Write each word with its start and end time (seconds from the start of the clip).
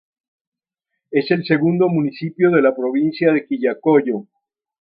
Es 1.11 1.29
el 1.29 1.45
segundo 1.45 1.87
municipio 1.87 2.49
de 2.49 2.63
la 2.63 2.75
provincia 2.75 3.31
de 3.33 3.45
Quillacollo. 3.45 4.25